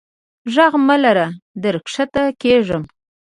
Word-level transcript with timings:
ږغ 0.53 0.73
مه 0.87 0.95
لره 1.03 1.27
در 1.63 1.75
کښته 1.85 2.23
کیږم. 2.41 2.83